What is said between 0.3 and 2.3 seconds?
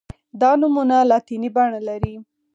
دا نومونه لاتیني بڼه لري.